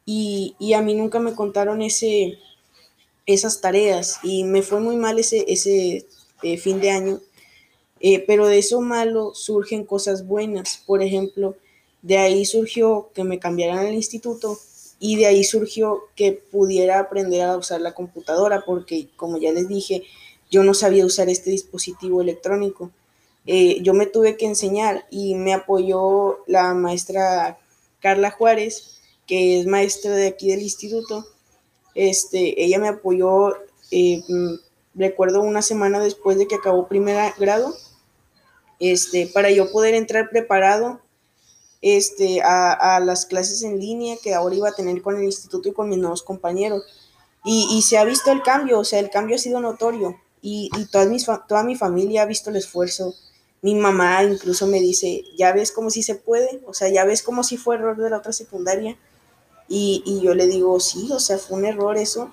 Y, 0.04 0.56
y, 0.58 0.72
a 0.72 0.82
mí 0.82 0.94
nunca 0.94 1.20
me 1.20 1.34
contaron 1.34 1.80
ese, 1.80 2.38
esas 3.26 3.60
tareas 3.60 4.18
y 4.22 4.44
me 4.44 4.62
fue 4.62 4.80
muy 4.80 4.96
mal 4.96 5.18
ese, 5.18 5.44
ese 5.48 6.06
eh, 6.42 6.56
fin 6.58 6.80
de 6.80 6.90
año. 6.90 7.20
Eh, 8.00 8.24
pero 8.26 8.46
de 8.48 8.58
eso 8.58 8.80
malo 8.80 9.32
surgen 9.34 9.84
cosas 9.84 10.26
buenas. 10.26 10.82
Por 10.86 11.02
ejemplo, 11.02 11.56
de 12.02 12.18
ahí 12.18 12.44
surgió 12.44 13.10
que 13.14 13.22
me 13.22 13.38
cambiaran 13.38 13.78
al 13.78 13.94
instituto 13.94 14.58
y 14.98 15.16
de 15.16 15.26
ahí 15.26 15.44
surgió 15.44 16.02
que 16.16 16.32
pudiera 16.32 16.98
aprender 16.98 17.42
a 17.42 17.56
usar 17.56 17.80
la 17.80 17.94
computadora 17.94 18.64
porque, 18.66 19.08
como 19.16 19.38
ya 19.38 19.52
les 19.52 19.68
dije, 19.68 20.04
yo 20.50 20.64
no 20.64 20.74
sabía 20.74 21.06
usar 21.06 21.28
este 21.28 21.50
dispositivo 21.50 22.20
electrónico. 22.20 22.90
Eh, 23.46 23.82
yo 23.82 23.94
me 23.94 24.06
tuve 24.06 24.36
que 24.36 24.46
enseñar 24.46 25.06
y 25.10 25.34
me 25.34 25.54
apoyó 25.54 26.44
la 26.46 26.74
maestra 26.74 27.58
Carla 28.00 28.30
Juárez, 28.30 29.00
que 29.26 29.60
es 29.60 29.66
maestra 29.66 30.12
de 30.12 30.26
aquí 30.26 30.50
del 30.50 30.62
instituto. 30.62 31.26
Este, 31.94 32.62
ella 32.62 32.78
me 32.78 32.88
apoyó, 32.88 33.54
eh, 33.90 34.22
mm, 34.28 34.54
recuerdo 34.94 35.40
una 35.40 35.62
semana 35.62 36.00
después 36.00 36.38
de 36.38 36.46
que 36.46 36.56
acabó 36.56 36.88
primer 36.88 37.32
grado, 37.38 37.74
este, 38.78 39.26
para 39.26 39.50
yo 39.50 39.70
poder 39.70 39.94
entrar 39.94 40.28
preparado 40.30 41.00
este, 41.82 42.40
a, 42.42 43.00
las 43.00 43.26
clases 43.26 43.62
en 43.64 43.78
línea 43.78 44.16
que 44.22 44.34
ahora 44.34 44.54
iba 44.54 44.68
a 44.68 44.74
tener 44.74 45.02
con 45.02 45.16
el 45.16 45.24
instituto 45.24 45.68
y 45.68 45.72
con 45.72 45.88
mis 45.88 45.98
nuevos 45.98 46.22
compañeros. 46.22 46.84
Y, 47.44 47.82
se 47.82 47.98
ha 47.98 48.04
visto 48.04 48.30
el 48.30 48.40
cambio, 48.42 48.78
o 48.78 48.84
sea, 48.84 49.00
el 49.00 49.10
cambio 49.10 49.34
ha 49.34 49.38
sido 49.38 49.60
notorio 49.60 50.16
y, 50.40 50.70
toda, 50.92 51.06
mi, 51.06 51.18
toda 51.48 51.64
mi 51.64 51.74
familia 51.74 52.22
ha 52.22 52.26
visto 52.26 52.50
el 52.50 52.56
esfuerzo. 52.56 53.14
Mi 53.62 53.74
mamá 53.74 54.22
incluso 54.22 54.68
me 54.68 54.80
dice, 54.80 55.22
ya 55.36 55.52
ves 55.52 55.72
como 55.72 55.90
si 55.90 56.04
se 56.04 56.14
puede, 56.14 56.60
o 56.66 56.74
sea, 56.74 56.88
ya 56.88 57.04
ves 57.04 57.22
como 57.22 57.42
si 57.42 57.56
fue 57.56 57.76
error 57.76 57.96
de 57.96 58.10
la 58.10 58.18
otra 58.18 58.32
secundaria. 58.32 58.96
Y, 59.68 60.02
y 60.04 60.20
yo 60.20 60.34
le 60.34 60.46
digo, 60.46 60.78
sí, 60.80 61.10
o 61.12 61.20
sea, 61.20 61.38
fue 61.38 61.58
un 61.58 61.64
error 61.64 61.96
eso, 61.96 62.30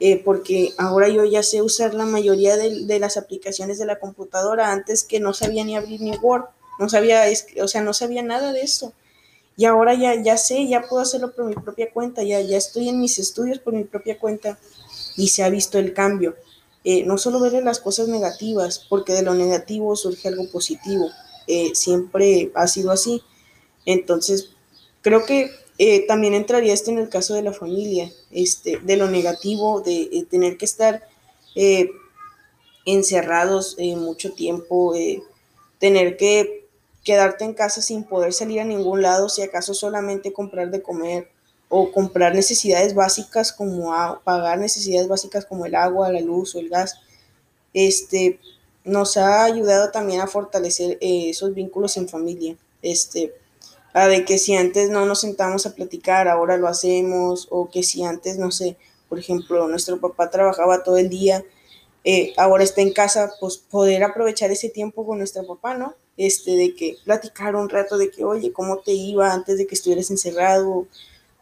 eh, 0.00 0.20
porque 0.24 0.72
ahora 0.78 1.08
yo 1.08 1.24
ya 1.24 1.42
sé 1.42 1.62
usar 1.62 1.94
la 1.94 2.06
mayoría 2.06 2.56
de, 2.56 2.86
de, 2.86 2.98
las 2.98 3.16
aplicaciones 3.16 3.78
de 3.78 3.86
la 3.86 3.98
computadora, 3.98 4.72
antes 4.72 5.04
que 5.04 5.20
no 5.20 5.34
sabía 5.34 5.64
ni 5.64 5.76
abrir 5.76 6.00
ni 6.00 6.16
Word 6.16 6.44
no 6.80 6.88
sabía, 6.88 7.24
o 7.62 7.68
sea, 7.68 7.82
no 7.82 7.92
sabía 7.92 8.22
nada 8.22 8.54
de 8.54 8.62
esto. 8.62 8.94
Y 9.54 9.66
ahora 9.66 9.92
ya, 9.92 10.14
ya 10.14 10.38
sé, 10.38 10.66
ya 10.66 10.88
puedo 10.88 11.02
hacerlo 11.02 11.32
por 11.32 11.44
mi 11.44 11.54
propia 11.54 11.92
cuenta, 11.92 12.22
ya, 12.22 12.40
ya 12.40 12.56
estoy 12.56 12.88
en 12.88 12.98
mis 12.98 13.18
estudios 13.18 13.58
por 13.58 13.74
mi 13.74 13.84
propia 13.84 14.18
cuenta 14.18 14.58
y 15.14 15.28
se 15.28 15.44
ha 15.44 15.50
visto 15.50 15.78
el 15.78 15.92
cambio. 15.92 16.36
Eh, 16.82 17.04
no 17.04 17.18
solo 17.18 17.38
ver 17.38 17.62
las 17.62 17.80
cosas 17.80 18.08
negativas, 18.08 18.86
porque 18.88 19.12
de 19.12 19.20
lo 19.20 19.34
negativo 19.34 19.94
surge 19.94 20.28
algo 20.28 20.50
positivo. 20.50 21.10
Eh, 21.46 21.72
siempre 21.74 22.50
ha 22.54 22.66
sido 22.66 22.92
así. 22.92 23.22
Entonces, 23.84 24.52
creo 25.02 25.26
que 25.26 25.50
eh, 25.82 26.06
también 26.06 26.34
entraría 26.34 26.74
esto 26.74 26.90
en 26.90 26.98
el 26.98 27.08
caso 27.08 27.34
de 27.34 27.42
la 27.42 27.54
familia, 27.54 28.12
este, 28.30 28.78
de 28.78 28.96
lo 28.96 29.08
negativo, 29.08 29.80
de 29.80 30.26
tener 30.30 30.58
que 30.58 30.66
estar 30.66 31.08
encerrados 32.84 33.76
mucho 33.96 34.32
tiempo, 34.32 34.94
tener 35.78 36.16
que 36.16 36.68
quedarte 37.02 37.44
en 37.44 37.54
casa 37.54 37.80
sin 37.80 38.04
poder 38.04 38.32
salir 38.32 38.60
a 38.60 38.64
ningún 38.64 39.02
lado, 39.02 39.28
si 39.28 39.42
acaso 39.42 39.74
solamente 39.74 40.32
comprar 40.32 40.70
de 40.70 40.82
comer 40.82 41.28
o 41.68 41.92
comprar 41.92 42.34
necesidades 42.34 42.94
básicas 42.94 43.52
como 43.52 43.92
pagar 44.24 44.58
necesidades 44.58 45.08
básicas 45.08 45.46
como 45.46 45.66
el 45.66 45.74
agua, 45.74 46.12
la 46.12 46.20
luz 46.20 46.54
o 46.54 46.58
el 46.58 46.68
gas, 46.68 46.96
este, 47.72 48.38
nos 48.84 49.16
ha 49.16 49.44
ayudado 49.44 49.90
también 49.90 50.20
a 50.20 50.26
fortalecer 50.26 50.98
eh, 51.00 51.30
esos 51.30 51.54
vínculos 51.54 51.96
en 51.96 52.08
familia. 52.08 52.56
Este, 52.82 53.32
de 53.94 54.24
que 54.24 54.38
si 54.38 54.54
antes 54.54 54.90
no 54.90 55.06
nos 55.06 55.20
sentamos 55.20 55.66
a 55.66 55.74
platicar, 55.74 56.28
ahora 56.28 56.56
lo 56.56 56.68
hacemos, 56.68 57.48
o 57.50 57.68
que 57.70 57.82
si 57.82 58.04
antes, 58.04 58.38
no 58.38 58.50
sé, 58.50 58.76
por 59.08 59.18
ejemplo, 59.18 59.66
nuestro 59.68 60.00
papá 60.00 60.30
trabajaba 60.30 60.82
todo 60.82 60.96
el 60.96 61.08
día, 61.08 61.44
eh, 62.04 62.32
ahora 62.36 62.64
está 62.64 62.80
en 62.80 62.92
casa, 62.92 63.32
pues 63.40 63.58
poder 63.58 64.04
aprovechar 64.04 64.50
ese 64.50 64.68
tiempo 64.68 65.04
con 65.04 65.18
nuestro 65.18 65.46
papá, 65.46 65.74
¿no? 65.74 65.94
este, 66.20 66.50
de 66.50 66.74
que 66.74 66.98
platicar 67.02 67.56
un 67.56 67.70
rato 67.70 67.96
de 67.96 68.10
que, 68.10 68.24
oye, 68.24 68.52
¿cómo 68.52 68.80
te 68.80 68.92
iba 68.92 69.32
antes 69.32 69.56
de 69.56 69.66
que 69.66 69.74
estuvieras 69.74 70.10
encerrado? 70.10 70.86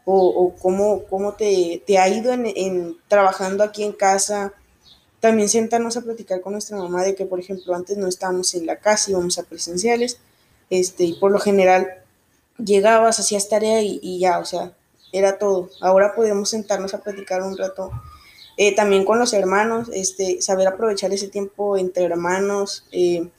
O, 0.05 0.27
o 0.27 0.55
cómo, 0.55 1.03
cómo 1.09 1.33
te, 1.33 1.83
te, 1.85 1.97
ha 1.97 2.07
ido 2.07 2.31
en, 2.31 2.45
en, 2.55 2.97
trabajando 3.09 3.63
aquí 3.63 3.83
en 3.83 3.91
casa. 3.91 4.53
También 5.19 5.49
sentarnos 5.49 5.97
a 5.97 6.01
platicar 6.01 6.39
con 6.39 6.53
nuestra 6.53 6.77
mamá 6.77 7.03
de 7.03 7.13
que, 7.13 7.25
por 7.25 7.41
ejemplo, 7.41 7.75
antes 7.75 7.97
no 7.97 8.07
estábamos 8.07 8.53
en 8.55 8.65
la 8.65 8.77
casa, 8.77 9.11
íbamos 9.11 9.37
a 9.37 9.43
presenciales, 9.43 10.17
este, 10.69 11.03
y 11.03 11.19
por 11.19 11.31
lo 11.31 11.39
general 11.39 11.98
llegabas, 12.63 13.19
hacías 13.19 13.49
tarea 13.49 13.81
y, 13.81 14.19
ya, 14.19 14.39
o 14.39 14.45
sea, 14.45 14.73
era 15.11 15.37
todo. 15.37 15.69
Ahora 15.81 16.13
podemos 16.15 16.49
sentarnos 16.49 16.93
a 16.93 17.01
platicar 17.01 17.41
un 17.41 17.57
rato 17.57 17.91
eh, 18.57 18.75
también 18.75 19.05
con 19.05 19.19
los 19.19 19.33
hermanos, 19.33 19.89
este, 19.93 20.41
saber 20.41 20.67
aprovechar 20.67 21.13
ese 21.13 21.29
tiempo 21.29 21.77
entre 21.77 22.03
hermanos, 22.03 22.85
eh, 22.91 23.29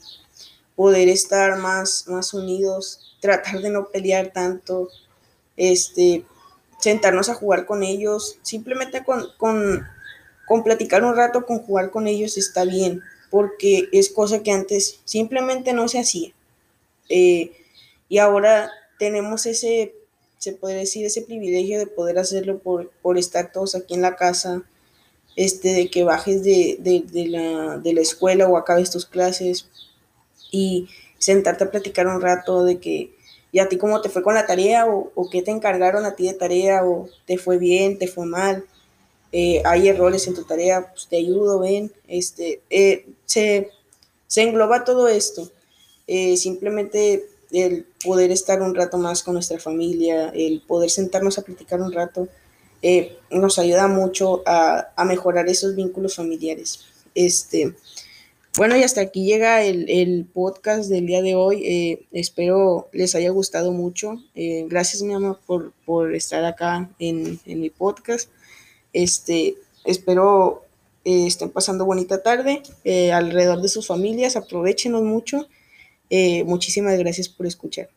poder 0.74 1.08
estar 1.08 1.58
más, 1.58 2.06
más 2.08 2.32
unidos, 2.32 3.16
tratar 3.20 3.60
de 3.60 3.70
no 3.70 3.88
pelear 3.88 4.32
tanto, 4.32 4.88
este, 5.56 6.24
sentarnos 6.78 7.28
a 7.28 7.34
jugar 7.34 7.66
con 7.66 7.82
ellos, 7.82 8.38
simplemente 8.42 9.04
con, 9.04 9.26
con, 9.36 9.86
con 10.46 10.64
platicar 10.64 11.04
un 11.04 11.14
rato, 11.14 11.44
con 11.44 11.58
jugar 11.58 11.90
con 11.90 12.06
ellos 12.06 12.38
está 12.38 12.64
bien, 12.64 13.02
porque 13.30 13.88
es 13.92 14.10
cosa 14.10 14.42
que 14.42 14.52
antes 14.52 15.00
simplemente 15.04 15.72
no 15.74 15.86
se 15.86 16.00
hacía. 16.00 16.32
Eh, 17.10 17.52
y 18.08 18.18
ahora 18.18 18.70
tenemos 19.00 19.46
ese, 19.46 19.94
se 20.38 20.52
puede 20.52 20.74
decir, 20.74 21.06
ese 21.06 21.22
privilegio 21.22 21.78
de 21.78 21.86
poder 21.86 22.18
hacerlo 22.18 22.58
por, 22.58 22.90
por 23.00 23.16
estar 23.16 23.50
todos 23.50 23.74
aquí 23.74 23.94
en 23.94 24.02
la 24.02 24.14
casa, 24.14 24.62
este, 25.36 25.72
de 25.72 25.90
que 25.90 26.04
bajes 26.04 26.44
de, 26.44 26.76
de, 26.78 27.26
la, 27.26 27.78
de 27.78 27.94
la 27.94 28.02
escuela 28.02 28.46
o 28.46 28.58
acabes 28.58 28.90
tus 28.90 29.06
clases, 29.06 29.66
y 30.52 30.88
sentarte 31.18 31.64
a 31.64 31.70
platicar 31.70 32.06
un 32.06 32.20
rato 32.20 32.62
de 32.62 32.78
que, 32.78 33.14
¿y 33.52 33.58
a 33.60 33.70
ti 33.70 33.78
cómo 33.78 34.02
te 34.02 34.10
fue 34.10 34.22
con 34.22 34.34
la 34.34 34.46
tarea? 34.46 34.86
O, 34.86 35.10
o 35.14 35.30
qué 35.30 35.40
te 35.40 35.50
encargaron 35.50 36.04
a 36.04 36.14
ti 36.14 36.26
de 36.26 36.34
tarea? 36.34 36.84
¿O 36.84 37.08
te 37.24 37.38
fue 37.38 37.56
bien, 37.56 37.98
te 37.98 38.06
fue 38.06 38.26
mal? 38.26 38.66
Eh, 39.32 39.62
hay 39.64 39.88
errores 39.88 40.26
en 40.26 40.34
tu 40.34 40.44
tarea, 40.44 40.90
pues 40.90 41.06
te 41.08 41.16
ayudo, 41.16 41.60
ven. 41.60 41.90
Este, 42.06 42.60
eh, 42.68 43.06
se, 43.24 43.70
se, 44.26 44.42
engloba 44.42 44.84
todo 44.84 45.08
esto. 45.08 45.50
Eh, 46.06 46.36
simplemente 46.36 47.30
el 47.52 47.86
poder 48.04 48.30
estar 48.30 48.62
un 48.62 48.74
rato 48.74 48.98
más 48.98 49.22
con 49.22 49.34
nuestra 49.34 49.58
familia, 49.58 50.30
el 50.34 50.62
poder 50.66 50.90
sentarnos 50.90 51.38
a 51.38 51.42
platicar 51.42 51.80
un 51.80 51.92
rato, 51.92 52.28
nos 53.30 53.58
ayuda 53.58 53.88
mucho 53.88 54.42
a, 54.46 54.88
a, 54.96 55.04
mejorar 55.04 55.48
esos 55.48 55.74
vínculos 55.76 56.16
familiares. 56.16 56.80
Este, 57.14 57.74
bueno, 58.56 58.76
y 58.76 58.82
hasta 58.82 59.00
aquí 59.00 59.24
llega 59.24 59.62
el, 59.62 60.26
podcast 60.32 60.90
del 60.90 61.06
día 61.06 61.22
de 61.22 61.36
hoy. 61.36 61.62
Eh, 61.64 62.06
espero 62.12 62.88
les 62.92 63.14
haya 63.14 63.30
gustado 63.30 63.72
mucho. 63.72 64.16
Eh, 64.34 64.66
gracias, 64.68 65.02
mi 65.02 65.12
mamá, 65.12 65.38
por, 65.46 65.72
por 65.86 66.14
estar 66.14 66.44
acá 66.44 66.90
en, 66.98 67.38
mi 67.46 67.70
podcast. 67.70 68.28
Este, 68.92 69.54
espero 69.84 70.64
eh, 71.04 71.28
estén 71.28 71.50
pasando 71.50 71.84
bonita 71.84 72.22
tarde 72.22 72.62
alrededor 73.12 73.62
de 73.62 73.68
sus 73.68 73.86
familias. 73.86 74.34
Aprovechenos 74.34 75.04
mucho. 75.04 75.48
Muchísimas 76.44 76.98
gracias 76.98 77.28
por 77.28 77.46
escuchar. 77.46 77.88